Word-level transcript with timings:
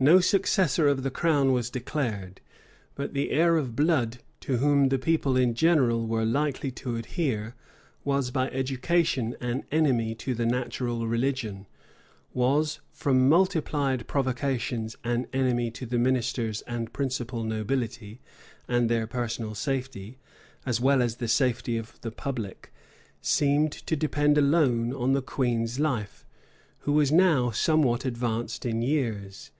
No 0.00 0.18
successor 0.18 0.88
of 0.88 1.04
the 1.04 1.10
crown 1.10 1.52
was 1.52 1.70
declared; 1.70 2.40
but 2.96 3.14
the 3.14 3.30
heir 3.30 3.56
of 3.56 3.76
blood, 3.76 4.18
to 4.40 4.56
whom 4.56 4.88
the 4.88 4.98
people 4.98 5.36
in 5.36 5.54
general 5.54 6.04
were 6.04 6.24
likely 6.24 6.72
to 6.72 6.96
adhere, 6.96 7.54
was, 8.02 8.32
by 8.32 8.50
education, 8.50 9.36
an 9.40 9.64
enemy 9.70 10.14
to 10.16 10.34
the 10.34 10.44
national 10.46 11.06
religion; 11.06 11.66
was, 12.34 12.80
from 12.90 13.28
multiplied 13.28 14.08
provocations, 14.08 14.96
an 15.04 15.28
enemy 15.32 15.70
to 15.70 15.86
the 15.86 15.96
ministers 15.96 16.62
and 16.62 16.92
principal 16.92 17.44
nobility; 17.44 18.20
and 18.66 18.90
their 18.90 19.06
personal 19.06 19.54
safety, 19.54 20.18
as 20.66 20.80
well 20.80 21.02
as 21.02 21.16
the 21.16 21.28
safety 21.28 21.78
of 21.78 21.98
the 22.00 22.10
public, 22.12 22.72
seemed 23.22 23.70
to 23.70 23.94
depend 23.94 24.36
alone 24.36 24.92
on 24.92 25.12
the 25.12 25.22
queen's 25.22 25.78
life, 25.78 26.26
who 26.80 26.92
was 26.92 27.12
now 27.12 27.52
somewhat 27.52 28.04
advanced 28.04 28.66
in 28.66 28.82
years. 28.82 29.52